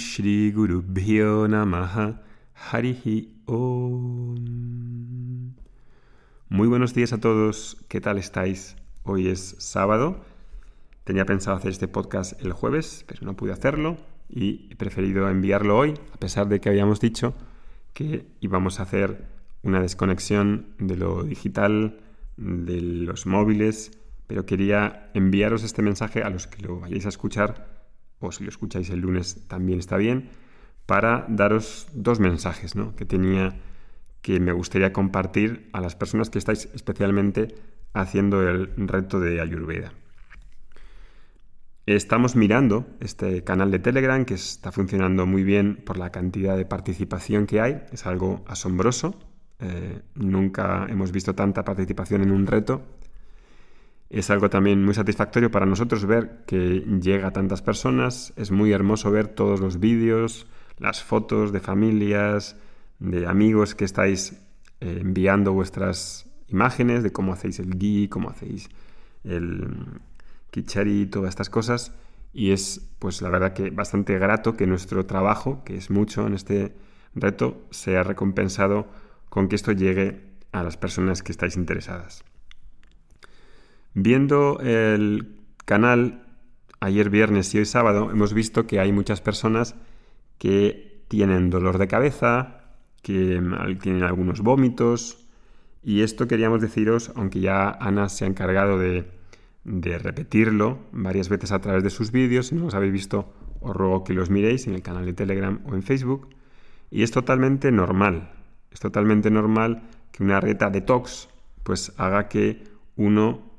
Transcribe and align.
Shri 0.00 0.50
Guru 0.50 0.82
Namaha 1.46 2.22
Harihi 2.54 3.28
Om. 3.44 4.34
Muy 6.48 6.68
buenos 6.68 6.94
días 6.94 7.12
a 7.12 7.20
todos, 7.20 7.76
¿qué 7.86 8.00
tal 8.00 8.16
estáis? 8.16 8.76
Hoy 9.02 9.28
es 9.28 9.56
sábado. 9.58 10.24
Tenía 11.04 11.26
pensado 11.26 11.58
hacer 11.58 11.72
este 11.72 11.86
podcast 11.86 12.40
el 12.40 12.54
jueves, 12.54 13.04
pero 13.06 13.26
no 13.26 13.36
pude 13.36 13.52
hacerlo 13.52 13.98
y 14.30 14.68
he 14.70 14.76
preferido 14.76 15.28
enviarlo 15.28 15.76
hoy, 15.76 15.92
a 16.14 16.16
pesar 16.16 16.48
de 16.48 16.62
que 16.62 16.70
habíamos 16.70 16.98
dicho 16.98 17.34
que 17.92 18.24
íbamos 18.40 18.80
a 18.80 18.84
hacer 18.84 19.26
una 19.62 19.82
desconexión 19.82 20.68
de 20.78 20.96
lo 20.96 21.24
digital, 21.24 22.00
de 22.38 22.80
los 22.80 23.26
móviles, 23.26 23.90
pero 24.26 24.46
quería 24.46 25.10
enviaros 25.12 25.62
este 25.62 25.82
mensaje 25.82 26.22
a 26.22 26.30
los 26.30 26.46
que 26.46 26.62
lo 26.62 26.80
vayáis 26.80 27.04
a 27.04 27.10
escuchar 27.10 27.79
o 28.20 28.32
si 28.32 28.44
lo 28.44 28.50
escucháis 28.50 28.90
el 28.90 29.00
lunes 29.00 29.48
también 29.48 29.78
está 29.78 29.96
bien, 29.96 30.30
para 30.86 31.26
daros 31.28 31.88
dos 31.92 32.20
mensajes 32.20 32.74
que 32.96 33.04
tenía 33.04 33.56
que 34.22 34.38
me 34.38 34.52
gustaría 34.52 34.92
compartir 34.92 35.70
a 35.72 35.80
las 35.80 35.96
personas 35.96 36.28
que 36.28 36.38
estáis 36.38 36.68
especialmente 36.74 37.54
haciendo 37.94 38.46
el 38.46 38.70
reto 38.76 39.18
de 39.18 39.40
Ayurveda. 39.40 39.92
Estamos 41.86 42.36
mirando 42.36 42.86
este 43.00 43.42
canal 43.42 43.70
de 43.70 43.78
Telegram 43.78 44.24
que 44.24 44.34
está 44.34 44.70
funcionando 44.70 45.26
muy 45.26 45.42
bien 45.42 45.76
por 45.84 45.96
la 45.96 46.10
cantidad 46.10 46.56
de 46.56 46.66
participación 46.66 47.46
que 47.46 47.60
hay. 47.60 47.82
Es 47.90 48.06
algo 48.06 48.44
asombroso. 48.46 49.18
Eh, 49.58 50.00
nunca 50.14 50.86
hemos 50.88 51.10
visto 51.10 51.34
tanta 51.34 51.64
participación 51.64 52.22
en 52.22 52.30
un 52.30 52.46
reto 52.46 52.82
es 54.10 54.28
algo 54.28 54.50
también 54.50 54.84
muy 54.84 54.92
satisfactorio 54.92 55.52
para 55.52 55.66
nosotros 55.66 56.04
ver 56.04 56.42
que 56.44 56.84
llega 57.00 57.28
a 57.28 57.30
tantas 57.30 57.62
personas. 57.62 58.32
Es 58.36 58.50
muy 58.50 58.72
hermoso 58.72 59.12
ver 59.12 59.28
todos 59.28 59.60
los 59.60 59.78
vídeos, 59.78 60.48
las 60.78 61.04
fotos 61.04 61.52
de 61.52 61.60
familias, 61.60 62.56
de 62.98 63.28
amigos 63.28 63.76
que 63.76 63.84
estáis 63.84 64.32
eh, 64.80 64.98
enviando 65.00 65.52
vuestras 65.52 66.28
imágenes 66.48 67.04
de 67.04 67.12
cómo 67.12 67.32
hacéis 67.32 67.60
el 67.60 67.78
ghee, 67.78 68.08
cómo 68.08 68.30
hacéis 68.30 68.68
el 69.22 69.68
kichari, 70.50 71.06
todas 71.06 71.28
estas 71.28 71.48
cosas. 71.48 71.94
Y 72.32 72.50
es, 72.50 72.90
pues 72.98 73.22
la 73.22 73.28
verdad 73.28 73.52
que 73.52 73.70
bastante 73.70 74.18
grato 74.18 74.56
que 74.56 74.66
nuestro 74.66 75.06
trabajo, 75.06 75.62
que 75.64 75.76
es 75.76 75.88
mucho 75.88 76.26
en 76.26 76.34
este 76.34 76.74
reto, 77.14 77.62
sea 77.70 78.02
recompensado 78.02 78.88
con 79.28 79.46
que 79.46 79.54
esto 79.54 79.70
llegue 79.70 80.20
a 80.50 80.64
las 80.64 80.76
personas 80.76 81.22
que 81.22 81.30
estáis 81.30 81.56
interesadas. 81.56 82.24
Viendo 83.94 84.60
el 84.60 85.36
canal 85.64 86.22
ayer 86.78 87.10
viernes 87.10 87.54
y 87.54 87.58
hoy 87.58 87.64
sábado, 87.64 88.10
hemos 88.10 88.34
visto 88.34 88.66
que 88.66 88.78
hay 88.78 88.92
muchas 88.92 89.20
personas 89.20 89.74
que 90.38 91.04
tienen 91.08 91.50
dolor 91.50 91.78
de 91.78 91.88
cabeza, 91.88 92.60
que 93.02 93.42
tienen 93.82 94.02
algunos 94.04 94.40
vómitos. 94.42 95.28
Y 95.82 96.02
esto 96.02 96.28
queríamos 96.28 96.60
deciros, 96.60 97.10
aunque 97.16 97.40
ya 97.40 97.68
Ana 97.68 98.08
se 98.08 98.24
ha 98.24 98.28
encargado 98.28 98.78
de, 98.78 99.06
repetirlo 99.64 100.78
varias 100.92 101.28
veces 101.28 101.52
a 101.52 101.60
través 101.60 101.82
de 101.82 101.90
sus 101.90 102.12
vídeos. 102.12 102.48
Si 102.48 102.54
no 102.54 102.64
los 102.64 102.74
habéis 102.74 102.92
visto, 102.92 103.34
os 103.60 103.74
ruego 103.74 104.04
que 104.04 104.14
los 104.14 104.30
miréis 104.30 104.66
en 104.68 104.74
el 104.74 104.82
canal 104.82 105.04
de 105.04 105.14
Telegram 105.14 105.60
o 105.66 105.74
en 105.74 105.82
Facebook. 105.82 106.28
Y 106.90 107.02
es 107.02 107.10
totalmente 107.10 107.72
normal. 107.72 108.32
Es 108.70 108.78
totalmente 108.78 109.30
normal 109.30 109.82
que 110.12 110.22
una 110.22 110.40
reta 110.40 110.70
detox 110.70 111.28
pues 111.64 111.92
haga 111.98 112.28
que 112.28 112.64
uno 112.96 113.49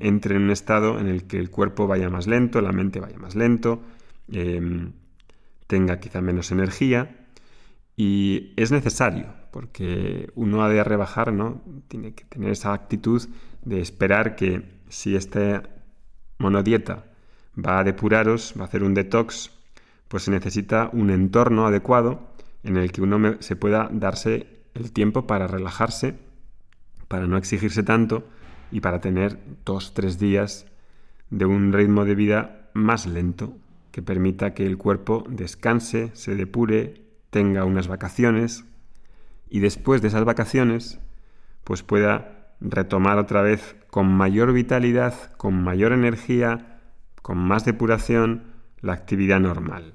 entre 0.00 0.36
en 0.36 0.42
un 0.42 0.50
estado 0.50 0.98
en 0.98 1.06
el 1.06 1.24
que 1.24 1.38
el 1.38 1.50
cuerpo 1.50 1.86
vaya 1.86 2.10
más 2.10 2.26
lento, 2.26 2.60
la 2.60 2.72
mente 2.72 3.00
vaya 3.00 3.18
más 3.18 3.34
lento, 3.34 3.80
em, 4.30 4.92
tenga 5.66 6.00
quizá 6.00 6.20
menos 6.20 6.50
energía 6.50 7.26
y 7.96 8.52
es 8.56 8.72
necesario 8.72 9.40
porque 9.50 10.30
uno 10.34 10.62
ha 10.62 10.68
de 10.68 10.84
rebajar, 10.84 11.32
¿no? 11.32 11.62
Tiene 11.88 12.14
que 12.14 12.24
tener 12.24 12.50
esa 12.50 12.72
actitud 12.72 13.22
de 13.64 13.80
esperar 13.80 14.36
que 14.36 14.62
si 14.88 15.16
esta 15.16 15.62
monodieta 16.38 17.06
va 17.56 17.80
a 17.80 17.84
depuraros, 17.84 18.54
va 18.56 18.62
a 18.62 18.66
hacer 18.66 18.84
un 18.84 18.94
detox, 18.94 19.50
pues 20.08 20.24
se 20.24 20.30
necesita 20.30 20.90
un 20.92 21.10
entorno 21.10 21.66
adecuado 21.66 22.30
en 22.62 22.76
el 22.76 22.92
que 22.92 23.02
uno 23.02 23.36
se 23.40 23.56
pueda 23.56 23.88
darse 23.92 24.46
el 24.74 24.92
tiempo 24.92 25.26
para 25.26 25.46
relajarse, 25.46 26.14
para 27.08 27.26
no 27.26 27.36
exigirse 27.36 27.82
tanto 27.82 28.24
y 28.70 28.80
para 28.80 29.00
tener 29.00 29.38
dos, 29.64 29.94
tres 29.94 30.18
días 30.18 30.66
de 31.30 31.46
un 31.46 31.72
ritmo 31.72 32.04
de 32.04 32.14
vida 32.14 32.70
más 32.74 33.06
lento 33.06 33.56
que 33.90 34.02
permita 34.02 34.54
que 34.54 34.66
el 34.66 34.78
cuerpo 34.78 35.24
descanse, 35.28 36.10
se 36.14 36.34
depure, 36.34 37.02
tenga 37.30 37.64
unas 37.64 37.88
vacaciones 37.88 38.64
y 39.48 39.60
después 39.60 40.02
de 40.02 40.08
esas 40.08 40.24
vacaciones 40.24 41.00
pues 41.64 41.82
pueda 41.82 42.54
retomar 42.60 43.18
otra 43.18 43.42
vez 43.42 43.76
con 43.90 44.06
mayor 44.06 44.52
vitalidad, 44.52 45.32
con 45.36 45.62
mayor 45.62 45.92
energía, 45.92 46.80
con 47.22 47.38
más 47.38 47.64
depuración 47.64 48.44
la 48.80 48.92
actividad 48.92 49.40
normal. 49.40 49.94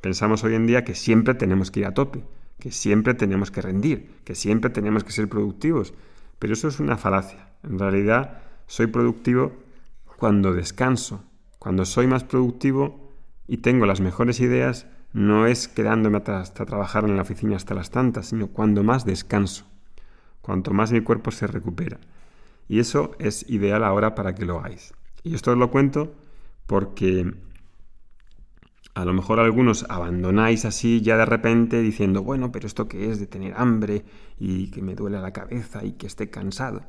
Pensamos 0.00 0.44
hoy 0.44 0.54
en 0.54 0.66
día 0.66 0.84
que 0.84 0.94
siempre 0.94 1.34
tenemos 1.34 1.70
que 1.70 1.80
ir 1.80 1.86
a 1.86 1.94
tope, 1.94 2.24
que 2.58 2.70
siempre 2.70 3.14
tenemos 3.14 3.50
que 3.50 3.62
rendir, 3.62 4.10
que 4.24 4.34
siempre 4.34 4.70
tenemos 4.70 5.04
que 5.04 5.12
ser 5.12 5.28
productivos, 5.28 5.94
pero 6.38 6.52
eso 6.52 6.68
es 6.68 6.80
una 6.80 6.96
falacia. 6.96 7.48
En 7.62 7.78
realidad, 7.78 8.42
soy 8.66 8.86
productivo 8.86 9.52
cuando 10.18 10.52
descanso. 10.52 11.24
Cuando 11.58 11.84
soy 11.84 12.06
más 12.06 12.24
productivo 12.24 13.12
y 13.46 13.58
tengo 13.58 13.86
las 13.86 14.00
mejores 14.00 14.40
ideas, 14.40 14.86
no 15.12 15.46
es 15.46 15.68
quedándome 15.68 16.18
hasta 16.26 16.66
trabajar 16.66 17.04
en 17.04 17.16
la 17.16 17.22
oficina 17.22 17.56
hasta 17.56 17.74
las 17.74 17.90
tantas, 17.90 18.26
sino 18.26 18.48
cuando 18.48 18.82
más 18.82 19.04
descanso, 19.04 19.64
cuanto 20.40 20.72
más 20.72 20.92
mi 20.92 21.00
cuerpo 21.00 21.30
se 21.30 21.46
recupera. 21.46 21.98
Y 22.68 22.80
eso 22.80 23.12
es 23.18 23.48
ideal 23.48 23.84
ahora 23.84 24.14
para 24.14 24.34
que 24.34 24.44
lo 24.44 24.58
hagáis. 24.58 24.92
Y 25.22 25.34
esto 25.34 25.52
os 25.52 25.58
lo 25.58 25.70
cuento 25.70 26.14
porque 26.66 27.34
a 28.94 29.04
lo 29.04 29.12
mejor 29.12 29.40
algunos 29.40 29.84
abandonáis 29.88 30.64
así 30.64 31.00
ya 31.00 31.16
de 31.16 31.26
repente 31.26 31.80
diciendo, 31.80 32.22
bueno, 32.22 32.52
pero 32.52 32.66
esto 32.66 32.86
qué 32.88 33.10
es 33.10 33.18
de 33.18 33.26
tener 33.26 33.54
hambre 33.56 34.04
y 34.38 34.70
que 34.70 34.82
me 34.82 34.94
duele 34.94 35.20
la 35.20 35.32
cabeza 35.32 35.84
y 35.84 35.92
que 35.92 36.06
esté 36.06 36.30
cansado 36.30 36.82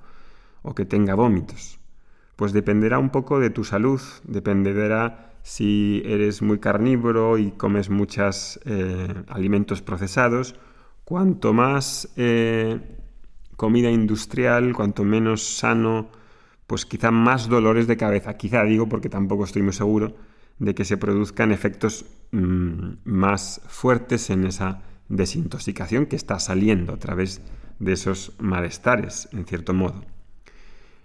o 0.61 0.75
que 0.75 0.85
tenga 0.85 1.15
vómitos. 1.15 1.79
Pues 2.35 2.53
dependerá 2.53 2.99
un 2.99 3.09
poco 3.09 3.39
de 3.39 3.49
tu 3.49 3.63
salud, 3.63 4.01
dependerá 4.23 5.33
si 5.41 6.03
eres 6.05 6.41
muy 6.41 6.59
carnívoro 6.59 7.37
y 7.37 7.51
comes 7.51 7.89
muchos 7.89 8.59
eh, 8.65 9.23
alimentos 9.27 9.81
procesados. 9.81 10.55
Cuanto 11.05 11.53
más 11.53 12.11
eh, 12.17 12.79
comida 13.55 13.89
industrial, 13.89 14.73
cuanto 14.73 15.03
menos 15.03 15.57
sano, 15.57 16.09
pues 16.67 16.85
quizá 16.85 17.09
más 17.09 17.47
dolores 17.47 17.87
de 17.87 17.97
cabeza. 17.97 18.37
Quizá 18.37 18.63
digo 18.63 18.87
porque 18.89 19.09
tampoco 19.09 19.43
estoy 19.45 19.61
muy 19.61 19.73
seguro 19.73 20.15
de 20.59 20.75
que 20.75 20.85
se 20.85 20.97
produzcan 20.97 21.51
efectos 21.51 22.05
mm, 22.31 22.93
más 23.03 23.61
fuertes 23.67 24.29
en 24.29 24.45
esa 24.45 24.81
desintoxicación 25.09 26.05
que 26.05 26.15
está 26.15 26.39
saliendo 26.39 26.93
a 26.93 26.97
través 26.97 27.41
de 27.79 27.93
esos 27.93 28.33
malestares, 28.39 29.27
en 29.31 29.45
cierto 29.45 29.73
modo. 29.73 30.03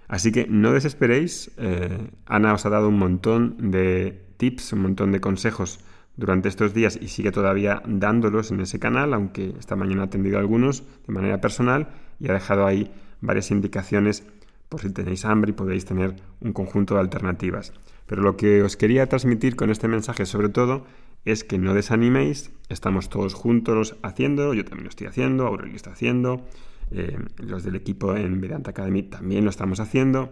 Así 0.09 0.33
que 0.33 0.47
no 0.49 0.73
desesperéis, 0.73 1.53
eh, 1.57 2.11
Ana 2.27 2.55
os 2.55 2.67
ha 2.67 2.71
dado 2.71 2.89
un 2.89 2.99
montón 2.99 3.71
de 3.71 4.25
tips, 4.39 4.73
un 4.73 4.83
montón 4.83 5.13
de 5.13 5.21
consejos 5.21 5.81
durante 6.17 6.49
estos 6.49 6.75
días 6.75 6.99
y 7.01 7.09
sigue 7.09 7.31
todavía 7.31 7.83
dándolos 7.87 8.51
en 8.51 8.61
ese 8.61 8.79
canal, 8.79 9.15
aunque 9.15 9.55
esta 9.59 9.77
mañana 9.77 10.03
ha 10.03 10.07
atendido 10.07 10.39
algunos 10.39 10.83
de 11.07 11.13
manera 11.13 11.41
personal 11.41 11.89
y 12.19 12.29
ha 12.29 12.35
dejado 12.35 12.67
ahí 12.67 12.91
varias 13.21 13.51
indicaciones 13.51 14.25
por 14.71 14.81
si 14.81 14.91
tenéis 14.91 15.27
hambre 15.27 15.51
y 15.51 15.55
podéis 15.55 15.85
tener 15.85 16.17
un 16.41 16.55
conjunto 16.55 16.95
de 16.95 17.01
alternativas. 17.01 17.75
Pero 18.07 18.23
lo 18.23 18.37
que 18.37 18.63
os 18.63 18.77
quería 18.77 19.07
transmitir 19.09 19.57
con 19.57 19.69
este 19.69 19.89
mensaje 19.89 20.25
sobre 20.25 20.49
todo 20.49 20.87
es 21.27 21.45
que 21.45 21.59
no 21.59 21.75
desaniméis, 21.75 22.53
estamos 22.71 23.11
todos 23.11 23.35
juntos 23.35 23.97
haciendo, 24.03 24.55
yo 24.55 24.65
también 24.65 24.85
lo 24.85 24.91
estoy 24.91 25.09
haciendo, 25.09 25.47
Aurelio 25.47 25.77
está 25.77 25.91
haciendo, 25.91 26.47
eh, 26.93 27.19
los 27.37 27.63
del 27.65 27.77
equipo 27.77 28.17
en 28.17 28.41
Vedanta 28.41 28.71
Academy 28.71 29.03
también 29.03 29.45
lo 29.45 29.51
estamos 29.51 29.81
haciendo 29.81 30.31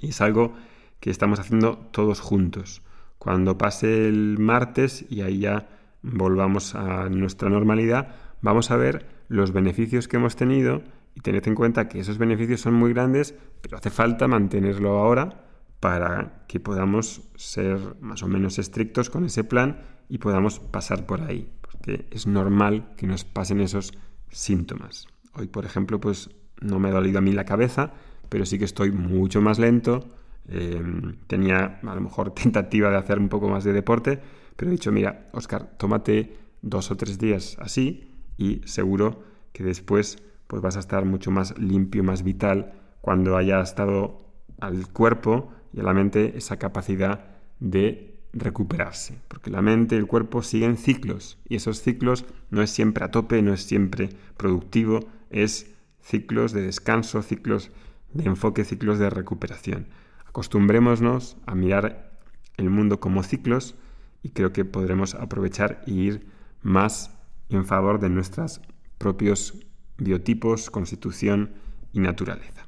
y 0.00 0.10
es 0.10 0.20
algo 0.20 0.54
que 1.00 1.10
estamos 1.10 1.38
haciendo 1.38 1.78
todos 1.92 2.20
juntos. 2.20 2.82
Cuando 3.18 3.56
pase 3.56 4.08
el 4.08 4.38
martes 4.38 5.06
y 5.08 5.22
ahí 5.22 5.38
ya 5.38 5.68
volvamos 6.02 6.74
a 6.74 7.08
nuestra 7.08 7.48
normalidad, 7.48 8.16
vamos 8.40 8.72
a 8.72 8.76
ver 8.76 9.06
los 9.28 9.52
beneficios 9.52 10.08
que 10.08 10.16
hemos 10.16 10.34
tenido 10.34 10.82
y 11.14 11.20
tened 11.20 11.46
en 11.46 11.54
cuenta 11.54 11.88
que 11.88 12.00
esos 12.00 12.18
beneficios 12.18 12.60
son 12.60 12.74
muy 12.74 12.92
grandes, 12.92 13.34
pero 13.60 13.76
hace 13.76 13.90
falta 13.90 14.28
mantenerlo 14.28 14.98
ahora 14.98 15.44
para 15.80 16.44
que 16.46 16.60
podamos 16.60 17.22
ser 17.36 17.96
más 18.00 18.22
o 18.22 18.28
menos 18.28 18.58
estrictos 18.58 19.10
con 19.10 19.24
ese 19.24 19.44
plan 19.44 19.80
y 20.08 20.18
podamos 20.18 20.60
pasar 20.60 21.06
por 21.06 21.22
ahí, 21.22 21.50
porque 21.60 22.06
es 22.10 22.26
normal 22.26 22.92
que 22.96 23.06
nos 23.06 23.24
pasen 23.24 23.60
esos 23.60 23.92
síntomas. 24.30 25.08
Hoy, 25.34 25.48
por 25.48 25.64
ejemplo, 25.64 26.00
pues 26.00 26.30
no 26.60 26.78
me 26.78 26.88
ha 26.88 26.92
dolido 26.92 27.18
a 27.18 27.22
mí 27.22 27.32
la 27.32 27.44
cabeza, 27.44 27.92
pero 28.28 28.46
sí 28.46 28.58
que 28.58 28.64
estoy 28.64 28.92
mucho 28.92 29.42
más 29.42 29.58
lento. 29.58 30.08
Em, 30.48 31.16
tenía 31.26 31.80
a 31.82 31.94
lo 31.94 32.00
mejor 32.00 32.30
tentativa 32.34 32.90
de 32.90 32.96
hacer 32.96 33.18
un 33.18 33.28
poco 33.28 33.48
más 33.48 33.64
de 33.64 33.72
deporte, 33.72 34.20
Pero 34.56 34.70
he 34.70 34.72
dicho, 34.72 34.92
mira, 34.92 35.28
Oscar, 35.32 35.72
tómate 35.78 36.36
dos 36.60 36.90
o 36.90 36.96
tres 36.96 37.18
días 37.18 37.56
así 37.58 38.10
y 38.36 38.60
seguro 38.64 39.22
que 39.52 39.64
después 39.64 40.22
pues 40.52 40.60
vas 40.60 40.76
a 40.76 40.80
estar 40.80 41.06
mucho 41.06 41.30
más 41.30 41.56
limpio, 41.56 42.04
más 42.04 42.24
vital 42.24 42.74
cuando 43.00 43.38
haya 43.38 43.62
estado 43.62 44.20
al 44.60 44.86
cuerpo 44.86 45.50
y 45.72 45.80
a 45.80 45.82
la 45.82 45.94
mente 45.94 46.36
esa 46.36 46.58
capacidad 46.58 47.24
de 47.58 48.18
recuperarse, 48.34 49.18
porque 49.28 49.50
la 49.50 49.62
mente 49.62 49.94
y 49.94 49.98
el 49.98 50.06
cuerpo 50.06 50.42
siguen 50.42 50.76
ciclos 50.76 51.38
y 51.48 51.56
esos 51.56 51.80
ciclos 51.80 52.26
no 52.50 52.60
es 52.60 52.68
siempre 52.68 53.02
a 53.02 53.10
tope, 53.10 53.40
no 53.40 53.54
es 53.54 53.62
siempre 53.62 54.10
productivo, 54.36 55.00
es 55.30 55.74
ciclos 56.02 56.52
de 56.52 56.60
descanso, 56.60 57.22
ciclos 57.22 57.70
de 58.12 58.24
enfoque, 58.24 58.66
ciclos 58.66 58.98
de 58.98 59.08
recuperación. 59.08 59.86
Acostumbrémonos 60.26 61.38
a 61.46 61.54
mirar 61.54 62.20
el 62.58 62.68
mundo 62.68 63.00
como 63.00 63.22
ciclos 63.22 63.74
y 64.22 64.32
creo 64.32 64.52
que 64.52 64.66
podremos 64.66 65.14
aprovechar 65.14 65.82
y 65.86 65.94
ir 66.02 66.26
más 66.60 67.18
en 67.48 67.64
favor 67.64 68.00
de 68.00 68.10
nuestros 68.10 68.60
propios 68.98 69.54
biotipos, 69.98 70.70
constitución 70.70 71.52
y 71.92 72.00
naturaleza. 72.00 72.66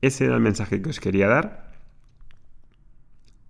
Ese 0.00 0.24
era 0.26 0.36
el 0.36 0.40
mensaje 0.40 0.80
que 0.80 0.90
os 0.90 1.00
quería 1.00 1.28
dar 1.28 1.70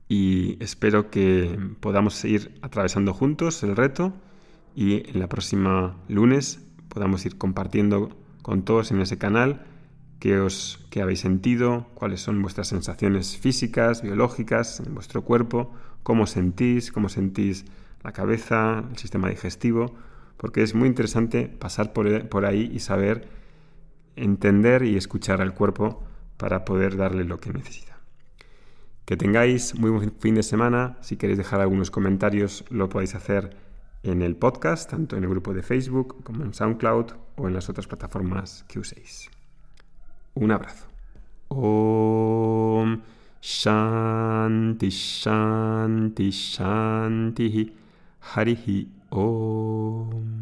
y 0.09 0.63
espero 0.63 1.11
que 1.11 1.57
podamos 1.79 2.15
seguir 2.15 2.59
atravesando 2.63 3.15
juntos 3.15 3.63
el 3.63 3.77
reto 3.77 4.13
y 4.75 5.09
en 5.09 5.21
la 5.21 5.29
próxima 5.29 5.97
lunes 6.09 6.61
podamos 6.89 7.25
ir 7.27 7.39
compartiendo 7.39 8.11
con 8.43 8.65
todos 8.65 8.91
en 8.91 9.01
ese 9.01 9.19
canal 9.19 9.65
qué, 10.19 10.39
os, 10.39 10.85
qué 10.91 11.03
habéis 11.03 11.21
sentido, 11.21 11.87
cuáles 11.95 12.21
son 12.21 12.43
vuestras 12.43 12.69
sensaciones 12.69 13.37
físicas, 13.37 14.03
biológicas 14.03 14.81
en 14.81 14.95
vuestro 14.95 15.23
cuerpo, 15.23 15.73
cómo 16.03 16.27
sentís, 16.27 16.93
cómo 16.93 17.09
sentís 17.09 17.65
la 18.03 18.13
cabeza, 18.13 18.85
el 18.91 18.99
sistema 18.99 19.29
digestivo, 19.29 19.95
porque 20.41 20.63
es 20.63 20.75
muy 20.75 20.89
interesante 20.89 21.49
pasar 21.49 21.93
por, 21.93 22.27
por 22.31 22.47
ahí 22.47 22.71
y 22.73 22.79
saber 22.79 23.29
entender 24.17 24.85
y 24.85 24.97
escuchar 24.97 25.43
al 25.43 25.53
cuerpo 25.53 26.03
para 26.39 26.65
poder 26.65 26.97
darle 26.97 27.25
lo 27.25 27.41
que 27.41 27.53
necesita. 27.53 27.99
Que 29.05 29.19
tengáis 29.19 29.79
muy 29.79 29.91
buen 29.91 30.15
fin 30.19 30.35
de 30.35 30.43
semana. 30.43 30.97
Si 31.03 31.19
queréis 31.19 31.37
dejar 31.37 31.61
algunos 31.61 31.91
comentarios, 31.91 32.65
lo 32.71 32.89
podéis 32.89 33.15
hacer 33.15 33.55
en 34.03 34.23
el 34.23 34.35
podcast, 34.35 34.89
tanto 34.91 35.15
en 35.15 35.25
el 35.25 35.29
grupo 35.29 35.53
de 35.53 35.63
Facebook 35.63 36.25
como 36.25 36.43
en 36.43 36.55
SoundCloud 36.55 37.13
o 37.37 37.47
en 37.47 37.53
las 37.53 37.69
otras 37.69 37.87
plataformas 37.87 38.65
que 38.67 38.79
uséis. 38.79 39.29
Un 40.33 40.53
abrazo. 40.53 40.87
Om 41.49 43.03
Shanti 43.43 44.89
Shanti 44.89 46.31
Shanti 46.31 47.75
Harihi 48.35 49.00
Om. 49.13 50.40